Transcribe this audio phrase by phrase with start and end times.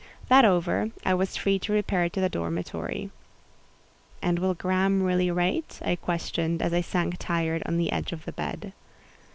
[0.29, 3.11] That over, I was free to repair to the dormitory.
[4.19, 8.25] "And will Graham really write?" I questioned, as I sank tired on the edge of
[8.25, 8.73] the bed.